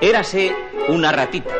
Érase 0.00 0.54
una 0.86 1.10
ratita, 1.10 1.52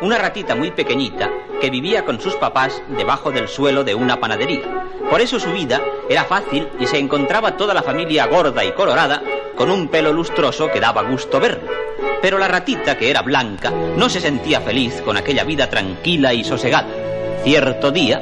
una 0.00 0.18
ratita 0.18 0.56
muy 0.56 0.72
pequeñita 0.72 1.30
que 1.60 1.70
vivía 1.70 2.04
con 2.04 2.20
sus 2.20 2.34
papás 2.34 2.82
debajo 2.88 3.30
del 3.30 3.46
suelo 3.46 3.84
de 3.84 3.94
una 3.94 4.18
panadería. 4.18 4.84
Por 5.08 5.20
eso 5.20 5.38
su 5.38 5.52
vida 5.52 5.80
era 6.08 6.24
fácil 6.24 6.68
y 6.80 6.88
se 6.88 6.98
encontraba 6.98 7.56
toda 7.56 7.72
la 7.72 7.84
familia 7.84 8.26
gorda 8.26 8.64
y 8.64 8.72
colorada 8.72 9.22
con 9.54 9.70
un 9.70 9.86
pelo 9.86 10.12
lustroso 10.12 10.72
que 10.72 10.80
daba 10.80 11.04
gusto 11.04 11.38
verlo. 11.38 11.70
Pero 12.20 12.36
la 12.36 12.48
ratita, 12.48 12.98
que 12.98 13.10
era 13.10 13.22
blanca, 13.22 13.70
no 13.70 14.08
se 14.08 14.20
sentía 14.20 14.60
feliz 14.60 15.00
con 15.02 15.16
aquella 15.16 15.44
vida 15.44 15.70
tranquila 15.70 16.34
y 16.34 16.42
sosegada. 16.42 16.88
Cierto 17.44 17.92
día... 17.92 18.18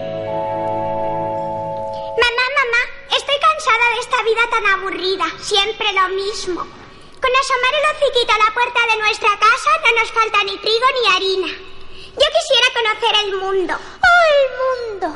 Mamá, 2.18 2.46
mamá, 2.58 2.82
estoy 3.16 3.36
cansada 3.40 3.88
de 3.94 4.00
esta 4.00 4.22
vida 4.22 4.42
tan 4.50 4.66
aburrida, 4.66 5.24
siempre 5.40 5.86
lo 5.94 6.08
mismo. 6.14 6.81
Con 7.22 7.30
asomar 7.30 7.74
el 7.78 7.86
hociquito 7.94 8.32
a 8.32 8.38
la 8.38 8.52
puerta 8.52 8.80
de 8.90 8.96
nuestra 8.96 9.30
casa 9.38 9.70
no 9.84 10.00
nos 10.00 10.10
falta 10.10 10.42
ni 10.42 10.58
trigo 10.58 10.86
ni 10.90 11.14
harina. 11.14 11.46
Yo 11.46 12.26
quisiera 12.36 12.68
conocer 12.74 13.14
el 13.24 13.36
mundo. 13.36 13.74
¡Oh, 13.78 14.22
el 14.34 14.44
mundo! 14.62 15.06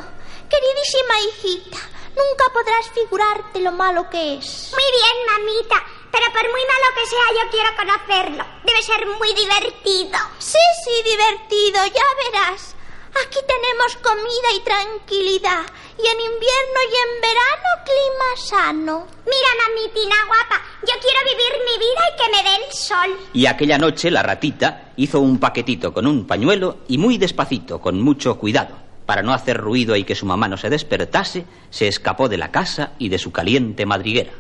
Queridísima 0.49 1.21
hijita, 1.27 1.79
nunca 2.15 2.45
podrás 2.53 2.91
figurarte 2.95 3.59
lo 3.59 3.73
malo 3.73 4.09
que 4.09 4.35
es. 4.35 4.71
Muy 4.71 4.87
bien, 4.99 5.17
mamita, 5.27 5.85
pero 6.13 6.27
por 6.33 6.49
muy 6.49 6.65
malo 6.65 6.95
que 6.95 7.07
sea, 7.07 7.43
yo 7.43 7.51
quiero 7.51 7.75
conocerlo. 7.75 8.45
Debe 8.63 8.83
ser 8.83 9.05
muy 9.19 9.35
divertido. 9.35 10.19
Sí, 10.39 10.63
sí, 10.85 11.03
divertido, 11.03 11.85
ya 11.87 12.07
verás. 12.23 12.77
Aquí 13.25 13.41
tenemos 13.49 13.97
comida 13.97 14.53
y 14.55 14.61
tranquilidad. 14.61 15.67
Y 15.99 16.07
en 16.07 16.21
invierno 16.21 16.79
y 16.91 16.95
en 16.95 17.21
verano 17.21 17.69
clima 17.85 18.37
sano. 18.37 19.07
Mira, 19.25 19.49
mamitina 19.67 20.17
guapa, 20.27 20.63
yo 20.83 20.95
quiero 21.01 21.19
vivir 21.25 21.53
mi 21.65 21.79
vida 21.79 22.03
y 22.13 22.17
que 22.17 22.31
me 22.31 22.51
dé 22.51 22.65
el 22.67 22.73
sol. 22.73 23.29
Y 23.33 23.47
aquella 23.47 23.79
noche 23.79 24.11
la 24.11 24.23
ratita 24.23 24.93
hizo 24.97 25.21
un 25.21 25.39
paquetito 25.39 25.93
con 25.93 26.07
un 26.07 26.27
pañuelo 26.27 26.79
y 26.89 26.99
muy 26.99 27.17
despacito, 27.19 27.81
con 27.81 28.01
mucho 28.03 28.39
cuidado. 28.39 28.77
Para 29.07 29.23
no 29.23 29.33
hacer 29.33 29.57
ruido 29.57 29.97
y 29.97 30.05
que 30.05 30.17
su 30.17 30.27
mamá 30.27 30.49
no 30.49 30.57
se 30.57 30.69
despertase, 30.69 31.47
se 31.71 31.89
escapó 31.89 32.29
de 32.29 32.39
la 32.39 32.51
casa 32.51 32.93
y 32.99 33.09
de 33.09 33.19
su 33.19 33.33
caliente 33.33 33.87
madriguera. 33.87 34.33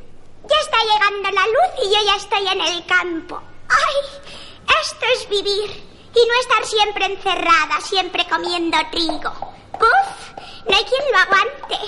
Ya 0.49 0.57
está 0.61 0.79
llegando 0.83 1.31
la 1.31 1.47
luz 1.47 1.85
y 1.85 1.95
yo 1.95 2.05
ya 2.05 2.17
estoy 2.17 2.47
en 2.49 2.61
el 2.61 2.87
campo. 2.87 3.41
¡Ay! 3.69 4.33
Esto 4.83 5.07
es 5.15 5.29
vivir 5.29 5.71
y 5.71 6.29
no 6.29 6.41
estar 6.41 6.65
siempre 6.65 7.07
encerrada, 7.07 7.81
siempre 7.81 8.27
comiendo 8.29 8.77
trigo. 8.91 9.33
¡Puf! 9.73 10.46
No 10.69 10.77
hay 10.77 10.85
quien 10.85 11.03
lo 11.11 11.19
aguante. 11.19 11.79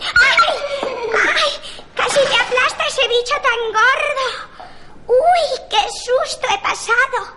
¡Ay! 0.00 0.58
¡Ay! 1.36 1.82
Casi 1.94 2.20
me 2.20 2.36
aplasta 2.36 2.86
ese 2.86 3.08
bicho 3.08 3.34
tan 3.42 3.60
gordo. 3.72 4.26
¡Uy! 5.08 5.68
¡Qué 5.70 5.82
susto 5.90 6.46
he 6.52 6.58
pasado! 6.58 7.36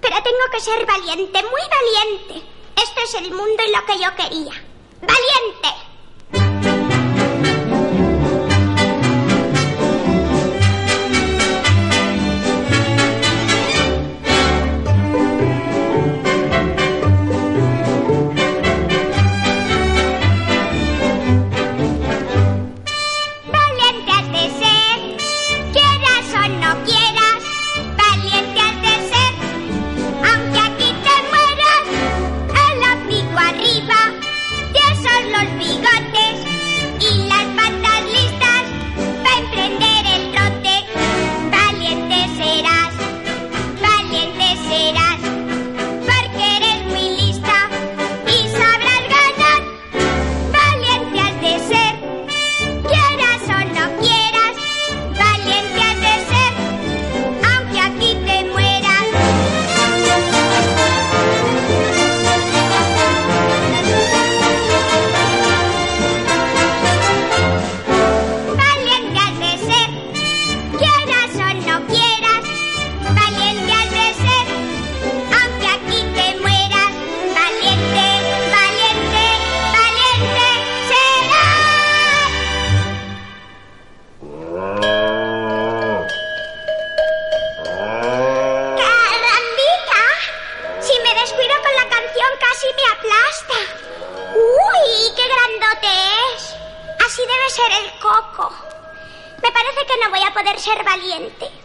Pero 0.00 0.22
tengo 0.22 0.50
que 0.52 0.60
ser 0.60 0.86
valiente, 0.86 1.42
muy 1.42 1.60
valiente. 1.70 2.48
Esto 2.76 3.00
es 3.02 3.14
el 3.14 3.30
mundo 3.30 3.62
y 3.62 3.70
lo 3.70 3.84
que 3.86 3.98
yo 3.98 4.14
quería. 4.16 4.64
¡Valiente! 5.02 5.79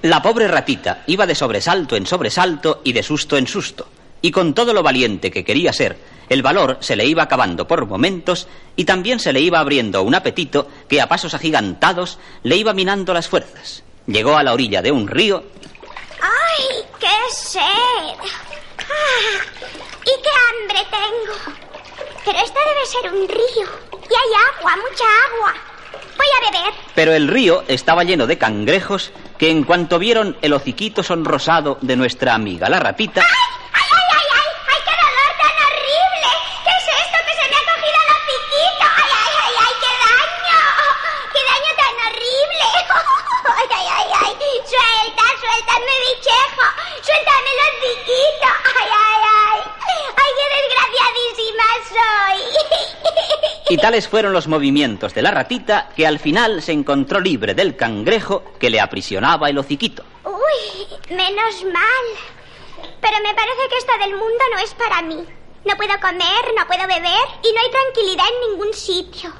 La 0.01 0.21
pobre 0.21 0.47
ratita 0.47 1.03
iba 1.07 1.25
de 1.25 1.35
sobresalto 1.35 1.95
en 1.95 2.05
sobresalto 2.05 2.81
y 2.83 2.93
de 2.93 3.03
susto 3.03 3.37
en 3.37 3.47
susto. 3.47 3.87
Y 4.21 4.31
con 4.31 4.53
todo 4.53 4.73
lo 4.73 4.81
valiente 4.83 5.29
que 5.29 5.43
quería 5.43 5.71
ser, 5.71 5.97
el 6.29 6.41
valor 6.41 6.77
se 6.79 6.95
le 6.95 7.05
iba 7.05 7.23
acabando 7.23 7.67
por 7.67 7.85
momentos 7.85 8.47
y 8.75 8.85
también 8.85 9.19
se 9.19 9.31
le 9.33 9.39
iba 9.41 9.59
abriendo 9.59 10.01
un 10.01 10.15
apetito 10.15 10.67
que 10.89 11.01
a 11.01 11.07
pasos 11.07 11.33
agigantados 11.33 12.17
le 12.43 12.55
iba 12.57 12.73
minando 12.73 13.13
las 13.13 13.27
fuerzas. 13.27 13.83
Llegó 14.07 14.37
a 14.37 14.43
la 14.43 14.53
orilla 14.53 14.81
de 14.81 14.91
un 14.91 15.07
río. 15.07 15.43
¡Ay, 16.21 16.85
qué 16.99 17.07
sed! 17.31 17.61
Ah, 18.79 19.43
¡Y 20.01 20.21
qué 20.21 20.29
hambre 20.49 20.87
tengo! 20.89 21.55
Pero 22.23 22.39
esto 22.39 22.59
debe 22.65 22.85
ser 22.85 23.13
un 23.13 23.27
río. 23.27 23.69
Y 23.93 24.13
hay 24.13 24.59
agua, 24.59 24.75
mucha 24.77 25.05
agua. 25.27 25.53
Pero 26.95 27.13
el 27.13 27.27
río 27.27 27.63
estaba 27.67 28.03
lleno 28.03 28.25
de 28.25 28.37
cangrejos 28.37 29.11
que 29.37 29.51
en 29.51 29.63
cuanto 29.63 29.99
vieron 29.99 30.37
el 30.41 30.53
hociquito 30.53 31.03
sonrosado 31.03 31.77
de 31.81 31.95
nuestra 31.95 32.33
amiga 32.33 32.69
la 32.69 32.79
ratita... 32.79 33.21
Y 53.67 53.77
tales 53.77 54.07
fueron 54.07 54.31
los 54.31 54.47
movimientos 54.47 55.13
de 55.15 55.23
la 55.23 55.31
ratita 55.31 55.89
que 55.95 56.05
al 56.05 56.19
final 56.19 56.61
se 56.61 56.71
encontró 56.71 57.19
libre 57.19 57.55
del 57.55 57.75
cangrejo 57.75 58.43
que 58.59 58.69
le 58.69 58.79
aprisionaba 58.79 59.49
el 59.49 59.57
hociquito. 59.57 60.03
Uy, 60.23 60.87
menos 61.09 61.63
mal. 61.65 62.05
Pero 63.01 63.17
me 63.23 63.33
parece 63.33 63.69
que 63.69 63.77
esto 63.77 63.93
del 63.99 64.11
mundo 64.11 64.43
no 64.53 64.59
es 64.59 64.73
para 64.75 65.01
mí. 65.01 65.25
No 65.65 65.75
puedo 65.77 65.99
comer, 65.99 66.53
no 66.55 66.67
puedo 66.67 66.87
beber 66.87 67.27
y 67.43 67.51
no 67.53 67.61
hay 67.61 67.71
tranquilidad 67.71 68.25
en 68.33 68.51
ningún 68.51 68.73
sitio. 68.73 69.33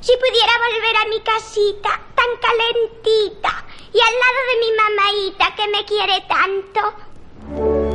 Si 0.00 0.12
pudiera 0.16 0.52
volver 0.56 0.96
a 0.96 1.08
mi 1.10 1.20
casita, 1.20 2.00
tan 2.14 2.36
calentita, 2.40 3.66
y 3.92 4.00
al 4.00 4.14
lado 4.18 4.40
de 4.48 4.56
mi 4.58 4.70
mamaita 4.76 5.54
que 5.54 5.68
me 5.68 5.84
quiere 5.84 6.24
tanto. 6.26 7.89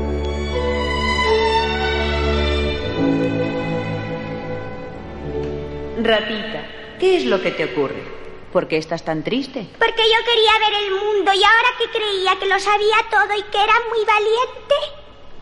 Ratita, 6.01 6.62
¿qué 7.00 7.18
es 7.18 7.25
lo 7.25 7.42
que 7.42 7.51
te 7.51 7.65
ocurre? 7.65 8.03
¿Por 8.51 8.68
qué 8.68 8.77
estás 8.77 9.03
tan 9.03 9.24
triste? 9.24 9.68
Porque 9.80 10.03
yo 10.03 10.25
quería 10.25 10.59
ver 10.59 10.83
el 10.83 10.92
mundo 10.92 11.31
y 11.33 11.44
ahora 11.44 11.69
que 11.77 11.89
creía 11.89 12.38
que 12.39 12.45
lo 12.47 12.59
sabía 12.59 12.97
todo 13.09 13.38
y 13.38 13.44
que 13.44 13.63
era 13.63 13.74
muy 13.89 14.06
valiente, 14.06 14.75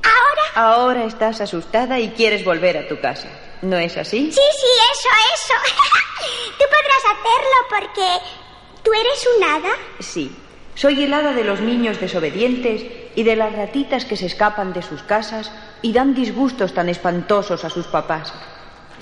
ahora... 0.04 0.42
Ahora 0.56 1.04
estás 1.06 1.42
asustada 1.42 2.00
y 2.00 2.10
quieres 2.10 2.46
volver 2.46 2.78
a 2.78 2.88
tu 2.88 3.00
casa. 3.00 3.30
¿No 3.62 3.78
es 3.78 3.98
así? 3.98 4.32
Sí, 4.32 4.42
sí, 4.60 4.68
eso, 4.92 5.10
eso. 5.34 5.54
Tú 6.58 6.66
podrás 6.66 7.04
hacerlo 7.18 7.58
porque... 7.70 8.44
¿Tú 8.84 8.92
eres 8.94 9.28
un 9.38 9.44
hada? 9.44 9.76
Sí. 10.00 10.36
Soy 10.76 11.04
el 11.04 11.14
hada 11.14 11.34
de 11.34 11.46
los 11.46 11.62
niños 11.62 12.00
desobedientes 12.02 12.84
y 13.16 13.24
de 13.24 13.36
las 13.36 13.54
ratitas 13.54 14.06
que 14.06 14.18
se 14.18 14.26
escapan 14.26 14.74
de 14.74 14.82
sus 14.82 15.04
casas 15.04 15.52
y 15.82 15.94
dan 15.94 16.14
disgustos 16.14 16.74
tan 16.74 16.90
espantosos 16.90 17.64
a 17.64 17.70
sus 17.70 17.86
papás. 17.88 18.34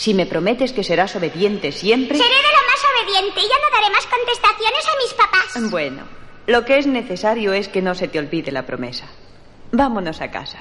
Si 0.01 0.15
me 0.15 0.25
prometes 0.25 0.73
que 0.73 0.83
serás 0.83 1.15
obediente 1.15 1.71
siempre... 1.71 2.17
Seré 2.17 2.27
de 2.27 2.41
lo 2.41 2.63
más 2.71 2.81
obediente 2.91 3.39
y 3.39 3.43
ya 3.43 3.55
no 3.61 3.69
daré 3.71 3.93
más 3.93 4.07
contestaciones 4.07 4.87
a 4.87 4.97
mis 4.97 5.13
papás. 5.13 5.69
Bueno, 5.69 6.07
lo 6.47 6.65
que 6.65 6.79
es 6.79 6.87
necesario 6.87 7.53
es 7.53 7.67
que 7.67 7.83
no 7.83 7.93
se 7.93 8.07
te 8.07 8.17
olvide 8.17 8.51
la 8.51 8.65
promesa. 8.65 9.05
Vámonos 9.71 10.19
a 10.21 10.31
casa. 10.31 10.57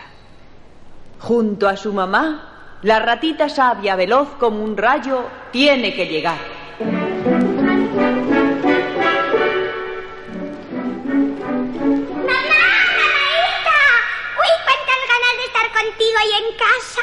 Junto 1.21 1.71
a 1.71 1.79
su 1.79 1.95
mamá, 1.95 2.81
la 2.83 2.99
ratita 2.99 3.49
sabia, 3.49 3.97
veloz 3.97 4.29
como 4.39 4.63
un 4.63 4.77
rayo, 4.77 5.25
tiene 5.51 5.95
que 5.95 6.05
llegar. 6.05 6.37
¡Mamá! 6.79 7.01
¡Mamaita! 13.01 13.81
¡Uy, 14.37 14.53
cuántas 14.67 15.01
ganas 15.09 15.35
de 15.39 15.45
estar 15.47 15.73
contigo 15.73 16.19
y 16.29 16.33
en 16.45 16.59
casa! 16.59 17.01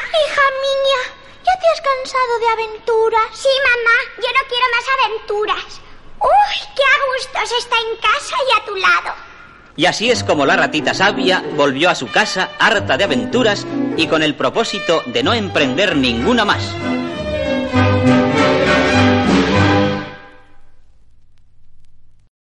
Cansado 1.87 2.39
de 2.39 2.47
aventuras? 2.47 3.27
Sí, 3.33 3.49
mamá, 3.63 3.97
yo 4.17 4.29
no 4.33 4.47
quiero 4.47 4.65
más 4.75 4.85
aventuras. 4.97 5.81
¡Uy, 6.19 6.73
qué 6.75 6.83
a 6.83 6.97
gusto 7.13 7.55
se 7.55 7.57
está 7.57 7.75
en 7.77 7.95
casa 7.97 8.35
y 8.47 8.59
a 8.59 8.65
tu 8.65 8.75
lado! 8.75 9.15
Y 9.75 9.85
así 9.85 10.09
es 10.09 10.23
como 10.23 10.45
la 10.45 10.57
ratita 10.57 10.93
sabia 10.93 11.43
volvió 11.55 11.89
a 11.89 11.95
su 11.95 12.07
casa 12.07 12.49
harta 12.59 12.97
de 12.97 13.03
aventuras 13.03 13.65
y 13.95 14.07
con 14.07 14.23
el 14.23 14.35
propósito 14.35 15.03
de 15.05 15.21
no 15.21 15.33
emprender 15.33 15.95
ninguna 15.95 16.45
más. 16.45 16.63